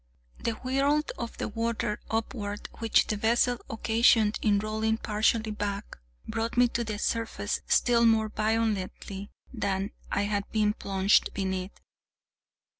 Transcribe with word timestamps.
The 0.39 0.53
whirl 0.53 1.03
of 1.19 1.37
the 1.37 1.47
water 1.47 1.99
upward, 2.09 2.69
which 2.79 3.05
the 3.05 3.15
vessel 3.17 3.59
occasioned 3.69 4.39
in 4.41 4.57
rolling 4.57 4.97
partially 4.97 5.51
back, 5.51 5.99
brought 6.27 6.57
me 6.57 6.67
to 6.69 6.83
the 6.83 6.97
surface 6.97 7.59
still 7.67 8.07
more 8.07 8.29
violently 8.29 9.29
than 9.53 9.91
I 10.11 10.23
had 10.23 10.51
been 10.51 10.73
plunged 10.73 11.31
beneath. 11.35 11.79